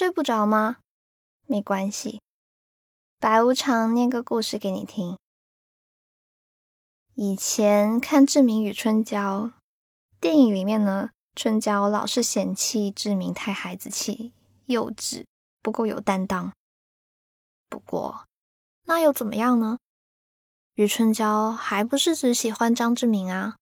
[0.00, 0.78] 睡不着吗？
[1.46, 2.22] 没关系，
[3.18, 5.18] 白无常念个故事给你听。
[7.12, 9.42] 以前看《志明与春娇》
[10.18, 14.32] 电影里面呢，春娇老是嫌弃志明太孩子气、
[14.64, 15.26] 幼稚，
[15.60, 16.50] 不够有担当。
[17.68, 18.24] 不过
[18.86, 19.76] 那又怎么样呢？
[20.76, 23.56] 余春娇还不是只喜欢张志明啊？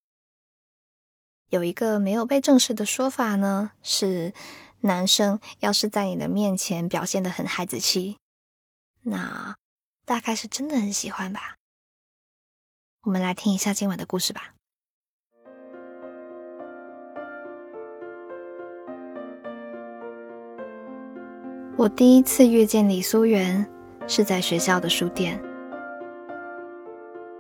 [1.49, 4.33] 有一个没有被证实的说法呢，是
[4.81, 8.19] 男生要是在你的面前表现的很孩子气，
[9.03, 9.57] 那
[10.05, 11.57] 大概是真的很喜欢吧。
[13.03, 14.55] 我们来听一下今晚的故事吧。
[21.77, 23.69] 我第一次遇见李苏媛
[24.09, 25.41] 是在学校的书店。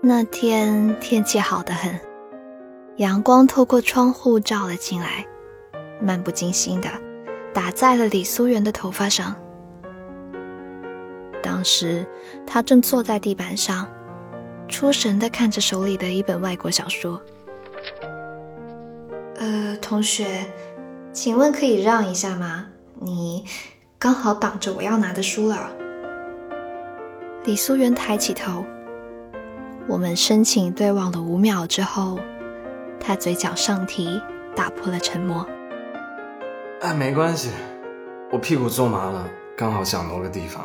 [0.00, 2.00] 那天天气好得很，
[2.98, 5.26] 阳光透过窗户照了进来，
[6.00, 6.88] 漫不经心的
[7.58, 9.34] 打在了李苏媛的头发上。
[11.42, 12.06] 当时
[12.46, 13.84] 她正坐在地板上。
[14.68, 17.20] 出神的看着手里的一本外国小说。
[19.36, 20.44] 呃，同学，
[21.12, 22.66] 请问可以让一下吗？
[23.00, 23.44] 你
[23.98, 25.70] 刚好挡着我要拿的书了。
[27.44, 28.64] 李苏媛抬起头，
[29.88, 32.20] 我们深情对望了五秒之后，
[33.00, 34.20] 她嘴角上提，
[34.54, 35.44] 打破了沉默。
[36.80, 37.50] 哎，没关系，
[38.30, 40.64] 我屁股坐麻了，刚好想挪个地方。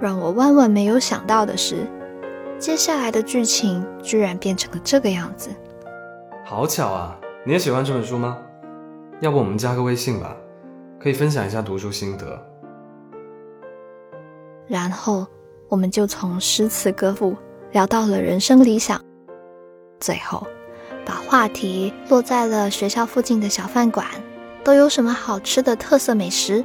[0.00, 1.86] 让我万万没有想到的是。
[2.58, 5.48] 接下来的剧情居然变成了这个样子，
[6.44, 7.18] 好巧啊！
[7.42, 8.38] 你也喜欢这本书吗？
[9.20, 10.36] 要不我们加个微信吧，
[11.00, 12.38] 可以分享一下读书心得。
[14.68, 15.26] 然后
[15.68, 17.34] 我们就从诗词歌赋
[17.72, 19.02] 聊到了人生理想，
[19.98, 20.46] 最后
[21.10, 24.06] 把话题落在了学校附近的小饭馆
[24.62, 26.64] 都有什么好吃的特色美食。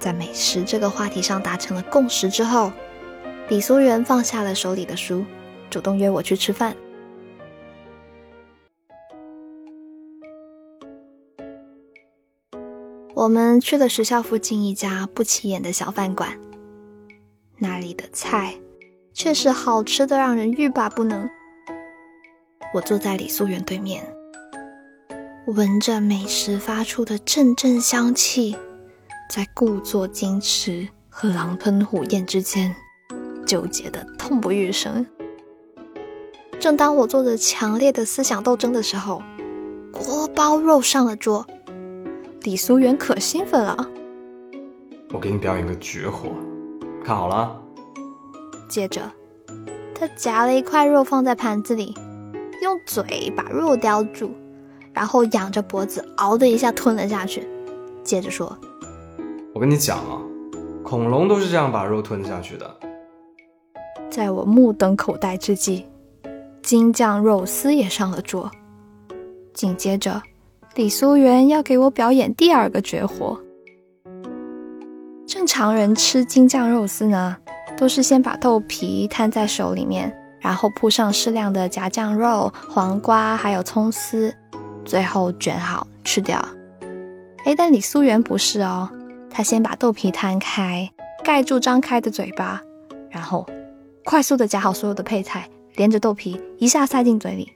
[0.00, 2.72] 在美食这个话题上达成了共识之后。
[3.48, 5.24] 李苏媛放下了手里的书，
[5.70, 6.74] 主动约我去吃饭。
[13.14, 16.36] 我们去了学校附近一家不起眼的小饭馆，
[17.58, 18.54] 那里的菜
[19.12, 21.30] 确实好吃的让人欲罢不能。
[22.72, 24.14] 我坐在李素媛对面，
[25.46, 28.56] 闻着美食发出的阵阵香气，
[29.28, 32.74] 在故作矜持和狼吞虎咽之间。
[33.44, 35.04] 纠结的痛不欲生。
[36.60, 39.20] 正当我做着强烈的思想斗争的时候，
[39.90, 41.44] 锅包肉上了桌。
[42.42, 43.90] 李素媛可兴奋了，
[45.12, 46.28] 我给你表演个绝活，
[47.04, 47.60] 看好了。
[48.68, 49.10] 接着，
[49.92, 51.96] 他夹了一块肉放在盘子里，
[52.62, 54.30] 用嘴把肉叼住，
[54.92, 57.46] 然后仰着脖子，嗷的一下吞了下去。
[58.02, 58.56] 接着说
[59.54, 60.20] ：“我跟你讲啊，
[60.82, 62.76] 恐龙都是这样把肉吞下去的。”
[64.10, 65.84] 在我目瞪口呆之际，
[66.62, 68.50] 京酱肉丝也上了桌。
[69.54, 70.20] 紧接着，
[70.74, 73.40] 李苏媛要给我表演第二个绝活。
[75.26, 77.36] 正常人吃京酱肉丝呢，
[77.76, 84.34] 都是先把豆皮摊在手里面，然后铺上适量的夹酱肉、黄瓜还有葱丝，
[84.84, 86.44] 最后卷好吃掉。
[87.44, 88.90] 哎，但李素媛不是哦，
[89.30, 90.90] 她先把豆皮摊开，
[91.22, 92.60] 盖住张开的嘴巴，
[93.10, 93.46] 然后。
[94.02, 97.52] 快速的夹好所有的配菜，连着豆皮一下塞进嘴里，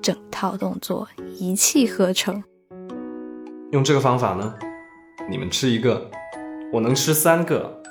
[0.00, 1.06] 整套动作
[1.36, 2.42] 一气呵成。
[3.72, 4.54] 用这个方法呢，
[5.28, 6.08] 你们吃一个，
[6.72, 7.82] 我能吃三个。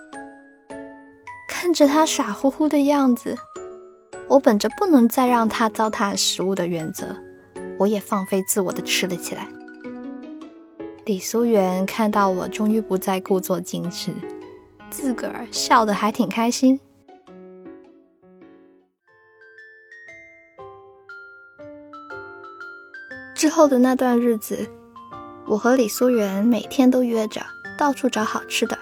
[1.48, 3.38] 看着他傻乎乎的样子，
[4.32, 7.18] 我本着不能再让他糟蹋食物的原则，
[7.78, 9.46] 我也放飞自我的吃了起来。
[11.04, 14.14] 李苏媛看到我终于不再故作矜持，
[14.90, 16.80] 自个儿笑得还挺开心。
[23.36, 24.66] 之后的那段日子，
[25.46, 27.42] 我和李苏媛每天都约着
[27.78, 28.78] 到处找好吃的。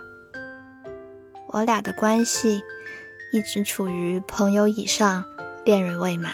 [1.48, 2.62] 我俩的关系
[3.34, 5.26] 一直处于朋友以上，
[5.70, 6.34] 恋人未满。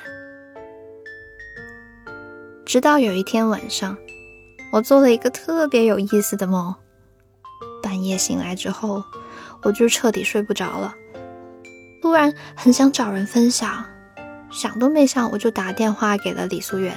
[2.66, 3.98] 直到有一天晚上，
[4.72, 6.74] 我做了一个特别有意思的梦。
[7.84, 9.04] 半夜醒来之后，
[9.62, 10.96] 我就彻底睡不着了，
[12.02, 13.84] 突然很想找人分享，
[14.50, 16.96] 想都没想，我就打电话给了李苏媛。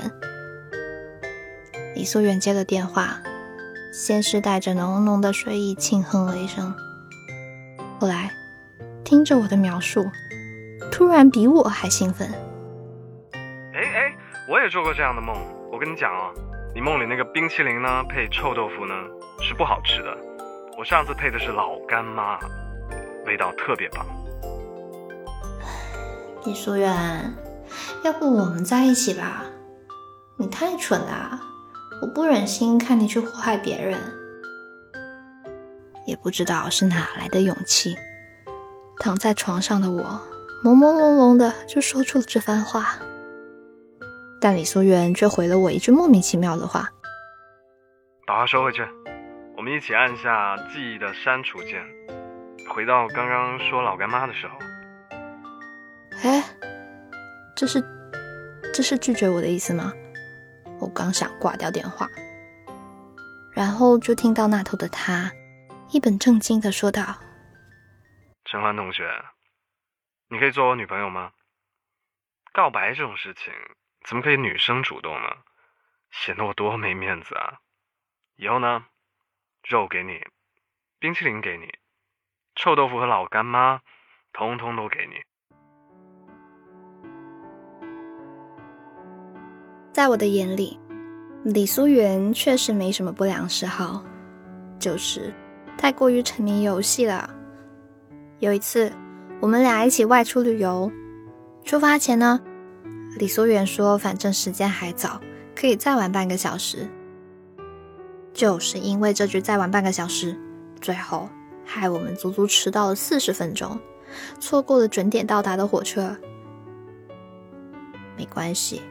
[1.97, 3.19] 李素媛接了电话，
[3.93, 6.73] 先是带着浓浓的睡意轻哼了一声，
[7.99, 8.31] 后来
[9.03, 10.09] 听着我的描述，
[10.91, 12.29] 突然比我还兴奋。
[13.75, 14.17] 哎哎，
[14.49, 15.37] 我也做过这样的梦。
[15.71, 16.33] 我跟你讲哦，
[16.75, 18.95] 你梦里那个冰淇淋呢，配臭豆腐呢，
[19.41, 20.17] 是不好吃的。
[20.77, 22.39] 我上次配的是老干妈，
[23.27, 24.05] 味道特别棒。
[26.45, 27.35] 李书远，
[28.05, 29.43] 要不我们在一起吧？
[30.37, 31.41] 你太蠢了，
[32.01, 33.99] 我不忍心看你去祸害别人。
[36.07, 37.95] 也不知道是哪来的勇气，
[38.99, 40.21] 躺在床上的我
[40.63, 42.97] 朦朦胧胧的就说出了这番话。
[44.41, 46.89] 但李素媛却回了我一句莫名其妙的话
[48.27, 48.87] ：“把话收回去，
[49.57, 51.85] 我们一起按下记忆的删除键，
[52.73, 54.59] 回到刚刚说老干妈的时候。”
[56.23, 56.45] 哎，
[57.57, 57.83] 这是
[58.73, 59.93] 这是拒绝我的意思吗？
[60.81, 62.09] 我刚想挂掉电话，
[63.53, 65.33] 然后就听到那头的他
[65.91, 67.17] 一本正经的说道
[68.47, 69.03] ：“陈欢同学，
[70.29, 71.33] 你可以做我女朋友吗？
[72.53, 73.53] 告白这种事情。”
[74.07, 75.29] 怎么可以女生主动呢？
[76.11, 77.59] 显得我多没面子啊！
[78.37, 78.87] 以后呢，
[79.65, 80.25] 肉给你，
[80.99, 81.75] 冰淇淋给你，
[82.55, 83.83] 臭豆腐和老干妈，
[84.33, 85.17] 通通都给你。
[89.93, 90.81] 在我的眼里，
[91.45, 94.03] 李苏媛确实没什么不良嗜好，
[94.79, 95.35] 就是
[95.77, 97.29] 太过于沉迷游戏了。
[98.39, 98.91] 有一次，
[99.41, 100.91] 我们俩一起外出旅游，
[101.65, 102.41] 出发前呢。
[103.17, 105.21] 李苏远说：“反正时间还早，
[105.55, 106.89] 可以再玩半个小时。”
[108.35, 110.37] 就是因为这句“再玩半个小时”，
[110.81, 111.29] 最后
[111.65, 113.79] 害我们足足迟到了四十分钟，
[114.41, 116.17] 错过了准点到达的火车。
[118.17, 118.83] 没关系，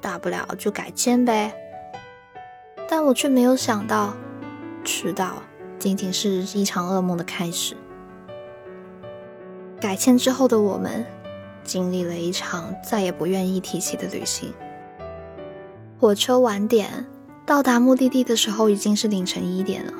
[0.00, 1.54] 大不了就改签呗。
[2.88, 4.14] 但我却没有想到，
[4.82, 5.42] 迟到
[5.78, 7.76] 仅仅是一场噩梦的开始。
[9.80, 11.04] 改签之后的我们。
[11.62, 14.52] 经历了一场再也不愿意提起的旅行。
[16.00, 17.06] 火车晚点
[17.46, 19.92] 到达目的地的时候已经是凌晨一点了。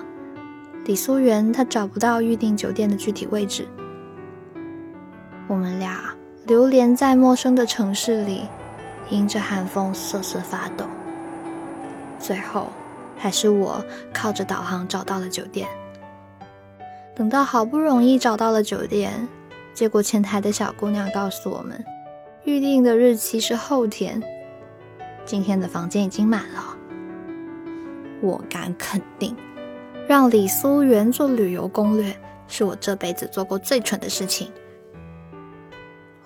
[0.86, 3.68] 李苏媛她找不到预定酒店的具体位置。
[5.46, 6.12] 我们俩
[6.46, 8.48] 流连在陌生的城市里，
[9.10, 10.84] 迎着寒风瑟瑟发抖。
[12.18, 12.68] 最后，
[13.16, 15.68] 还是我靠着导航找到了酒店。
[17.14, 19.28] 等到好不容易找到了酒店。
[19.72, 21.82] 结果前台的小姑娘告诉我们，
[22.44, 24.22] 预定的日期是后天，
[25.24, 26.76] 今天的房间已经满了。
[28.20, 29.34] 我敢肯定，
[30.06, 32.14] 让李苏媛做旅游攻略
[32.46, 34.50] 是我这辈子做过最蠢的事情。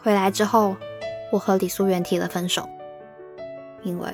[0.03, 0.75] 回来之后，
[1.31, 2.69] 我和李苏媛提了分手，
[3.83, 4.09] 因为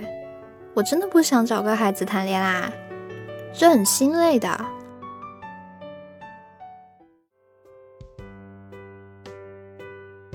[0.75, 2.71] 我真的不想找个孩子谈恋爱，
[3.55, 4.80] 这很心累的。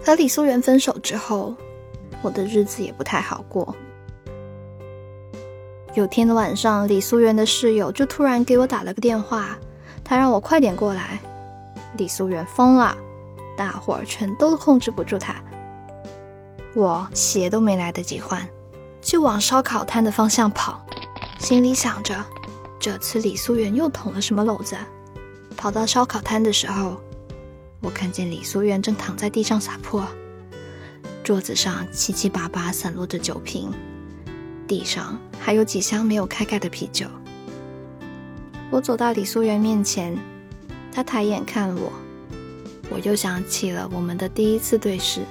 [0.06, 1.56] 和李素媛分手之后，
[2.22, 3.76] 我的日子也不太好过。
[5.96, 9.58] 有天的晚上，李素媛的室友就突然给我打了个电话，
[10.04, 11.20] 他让我快点过来。
[11.98, 12.96] 李素媛疯了，
[13.58, 15.34] 大伙儿全都控制不住她。
[16.76, 18.48] 我鞋都没来得及换，
[19.02, 20.86] 就往烧烤摊的方向跑，
[21.40, 22.14] 心里想着，
[22.80, 24.76] 这次李素媛又捅了什么篓子。
[25.58, 27.02] 跑到烧烤摊的时候。
[27.86, 30.04] 我看见李素媛正躺在地上撒泼，
[31.24, 33.72] 桌子上七七八八散落着酒瓶，
[34.68, 37.06] 地上还有几箱没有开盖的啤酒。
[38.72, 40.18] 我走到李素媛面前，
[40.92, 41.94] 她抬眼看我，
[42.90, 45.22] 我又想起了我们的第一次对视，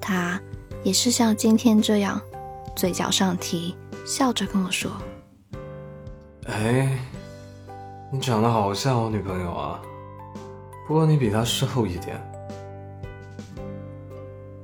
[0.00, 0.40] 她
[0.82, 2.18] 也是像今天这样，
[2.74, 4.90] 嘴角上提，笑着跟我说
[6.48, 6.98] ：“哎，
[8.10, 9.78] 你长得好像我女朋友啊。”
[10.86, 12.20] 不过你比他瘦一点。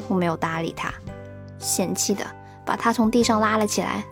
[0.07, 0.93] 我没有搭理他，
[1.59, 2.25] 嫌弃的
[2.65, 4.05] 把他从地上拉了起来。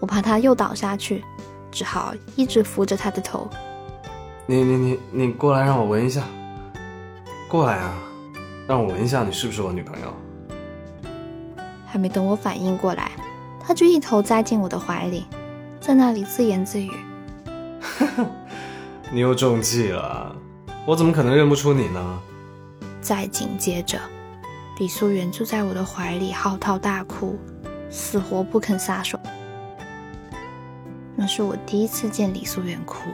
[0.00, 1.24] 我怕他又倒下去，
[1.70, 3.48] 只好一直扶着他的头。
[4.46, 6.22] 你你你你过来让我闻一下。
[7.48, 7.94] 过来啊，
[8.66, 10.12] 让我闻一下你是不是我女朋友。
[11.86, 13.12] 还没等我反应过来，
[13.58, 15.24] 他就一头栽进我的怀里，
[15.80, 16.90] 在那里自言自语。
[19.10, 20.34] 你又中计了。
[20.86, 22.22] 我怎么可能认不出你呢？
[23.00, 23.98] 再紧接着，
[24.78, 27.36] 李素媛就在我的怀里嚎啕大哭，
[27.90, 29.18] 死活不肯撒手。
[31.16, 33.08] 那是我第一次见李素媛哭，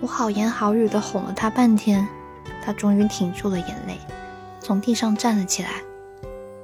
[0.00, 2.06] 我好言好语的哄了她半天，
[2.64, 3.98] 她终于停住了眼泪，
[4.60, 5.82] 从地上站了起来，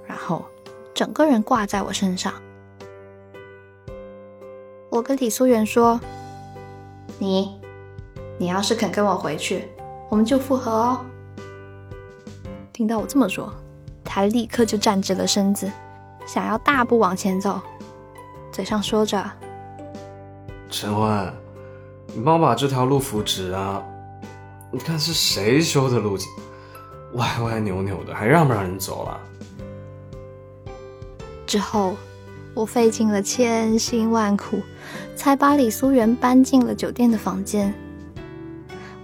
[0.07, 0.45] 然后
[0.95, 2.33] 整个人挂在我身上。
[4.89, 6.01] 我跟李素媛说
[7.19, 7.61] ：“你。”
[8.39, 9.69] 你要是肯跟我回去，
[10.09, 11.01] 我们就复合哦。
[12.73, 13.53] 听到我这么说，
[14.03, 15.71] 他立刻就站直了身子，
[16.27, 17.61] 想要大步往前走，
[18.51, 19.23] 嘴上说着
[20.69, 21.33] ：“陈欢，
[22.09, 23.83] 你帮我把这条路扶直啊！
[24.71, 26.17] 你看是谁修的路，
[27.15, 29.21] 歪歪扭扭的，还让不让人走了？
[31.47, 31.95] 之后，
[32.55, 34.61] 我费尽了千辛万苦，
[35.15, 37.73] 才把李苏媛搬进了酒店的房间。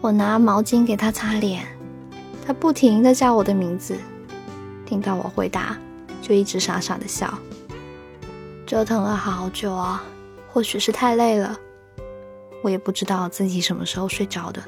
[0.01, 1.67] 我拿毛巾给他擦脸，
[2.47, 3.97] 他不停的叫我的名字，
[4.87, 5.77] 听到我回答，
[6.23, 7.37] 就一直傻傻的笑。
[8.65, 10.05] 折腾了好久啊，
[10.53, 11.59] 或许是太累了，
[12.63, 14.63] 我也不知道自己什么时候睡着的。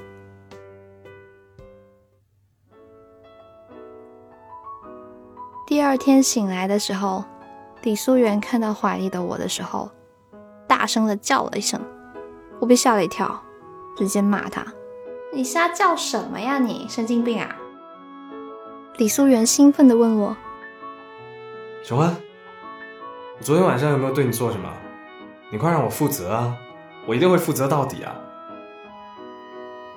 [5.64, 7.24] 第二天醒来的时候，
[7.82, 9.88] 李素媛看到怀里的我的时候，
[10.66, 11.80] 大声的叫了一声，
[12.58, 13.40] 我被吓了一跳，
[13.96, 14.66] 直接骂他。
[15.32, 16.58] 你瞎叫什么呀？
[16.58, 17.56] 你神经病啊！
[18.96, 20.36] 李素媛兴奋地问我
[21.84, 22.16] ：“小欢，
[23.38, 24.68] 我昨天晚上有没有对你做什么？
[25.52, 26.56] 你快让我负责啊！
[27.06, 28.12] 我一定会负责到底啊！”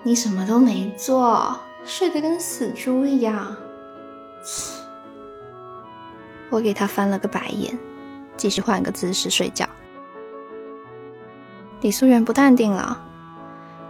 [0.03, 3.55] 你什么都没做，睡得跟死猪一样。
[6.51, 7.75] 我给他翻了个白眼，
[8.37, 9.67] 继续换个姿势睡觉。
[11.81, 13.01] 李素媛不淡定了，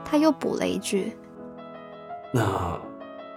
[0.06, 1.12] 他又补了一句。
[2.36, 2.42] 那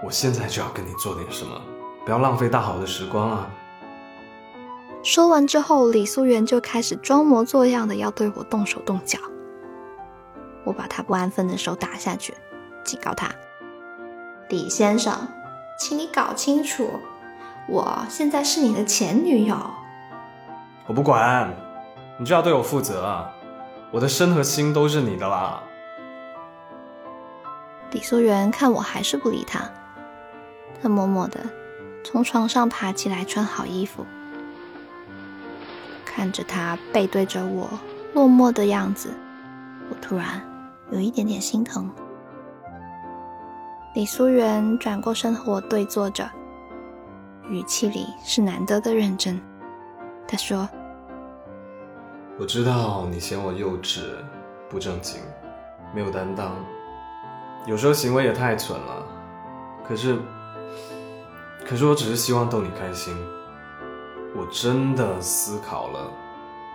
[0.03, 1.61] 我现在就要跟你做点什么，
[2.07, 3.51] 不要浪费大好的时光啊！
[5.03, 9.19] 说完之后，李素媛就开始装模作样的要对我动手动脚。
[10.65, 12.33] 我把她不安分的手打下去，
[12.83, 13.31] 警告她
[14.49, 15.13] ：“李先生，
[15.79, 16.89] 请你搞清楚，
[17.69, 19.57] 我现在是你的前女友。”
[20.89, 21.55] 我不管，
[22.19, 23.29] 你就要对我负责，
[23.91, 25.63] 我的身和心都是你的啦。
[27.97, 29.71] 李素媛看我还是不理他，
[30.83, 31.41] 他默默的
[32.05, 34.05] 从床上爬起来，穿好衣服，
[36.05, 37.67] 看着他背对着我
[38.13, 39.15] 落寞的样子，
[39.89, 40.43] 我突然
[40.91, 41.91] 有一点点心疼。
[43.95, 46.31] 李素媛转过身和我对坐着，
[47.49, 49.41] 语气里是难得的认真。
[50.29, 50.69] 他说
[52.39, 54.03] ：“我知道你嫌我幼稚、
[54.69, 55.19] 不正经、
[55.95, 56.55] 没有担当。”
[57.67, 59.05] 有时候行为也太蠢了，
[59.87, 60.17] 可是，
[61.69, 63.17] 可是我只是希望逗你开心。
[64.37, 66.09] 我真的思考了，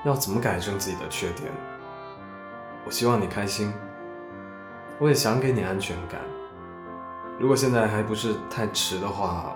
[0.03, 1.49] 要怎么改正自己的缺点。
[2.85, 3.73] 我希望你开心，
[4.99, 6.19] 我也想给你安全感。
[7.39, 9.55] 如果现在还不是太迟的话，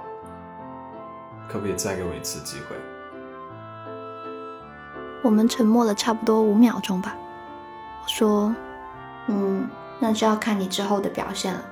[1.50, 2.78] 可不可以再给我一次机会？
[5.22, 7.14] 我们沉默了差不多五秒钟吧。
[8.04, 8.56] 我说
[9.28, 9.68] ：“嗯。”
[10.00, 11.66] 那就要看你之后的表现了。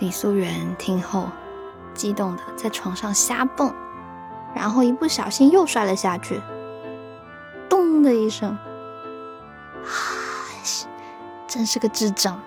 [0.00, 1.28] 李素媛听后，
[1.94, 3.72] 激动的在床上瞎蹦，
[4.54, 6.40] 然后一不小心又摔了下去，
[7.68, 8.58] 咚的一声，
[11.46, 12.40] 真是个智障。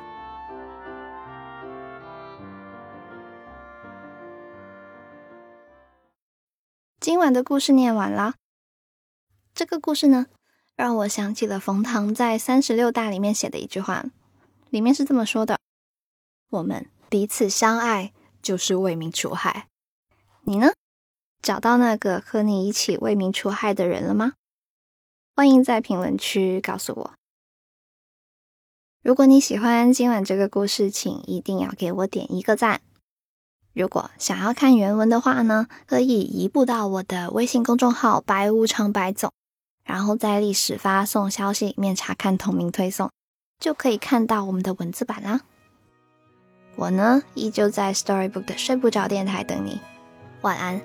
[6.99, 8.33] 今晚的故事念完了，
[9.55, 10.25] 这个故事呢？
[10.77, 14.05] 让我想起了冯唐在《三十六大》里面写的一句话，
[14.69, 15.59] 里面是这么说的
[16.51, 19.67] ：“我们彼此相爱，就是为民除害。”
[20.45, 20.73] 你呢？
[21.41, 24.33] 找到那个和你一起为民除害的人了吗？
[25.35, 27.13] 欢迎在评论区告诉我。
[29.01, 32.81] 如果你喜欢今晚这个故事，请一定要给我点一个赞。
[33.73, 39.33] 如果想要看原文的话呢，可以移步到我的微信公众号“白无常白总”。
[39.87, 43.09] 然后在历史发送消息里面查看同名推送，
[43.57, 45.41] 就可以看到我们的文字版啦。
[46.75, 49.79] 我呢，依旧在 Storybook 的睡不着电台等你，
[50.41, 50.79] 晚安。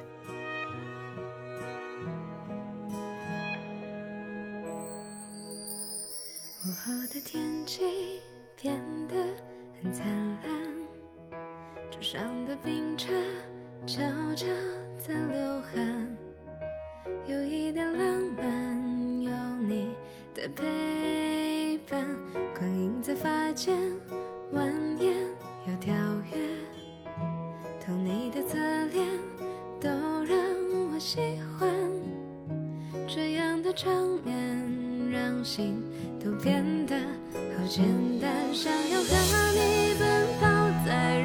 [33.74, 33.90] 场
[34.24, 35.82] 面让心
[36.22, 36.94] 都变得
[37.34, 37.84] 好简
[38.20, 40.46] 单，想要和你奔跑
[40.86, 41.20] 在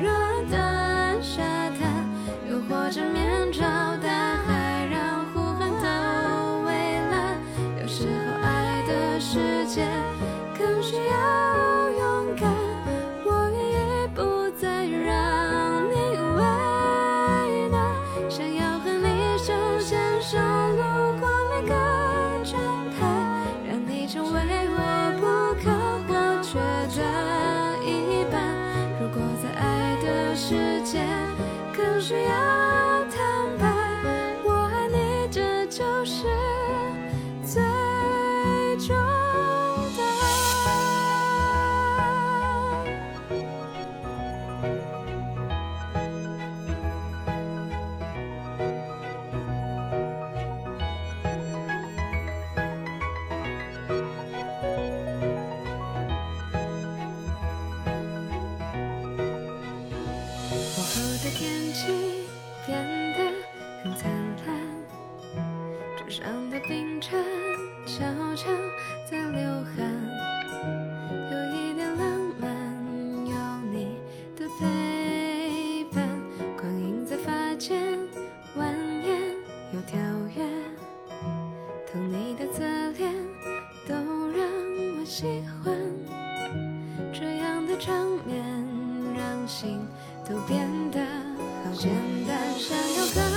[87.80, 87.94] 场
[88.26, 88.44] 面
[89.16, 89.80] 让心
[90.28, 91.00] 都变得
[91.64, 91.92] 好简
[92.26, 93.37] 单想要和